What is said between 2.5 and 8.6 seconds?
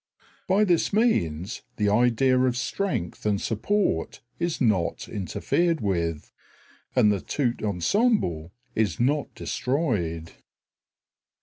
strength and support is not interfered with, and the tout ensemble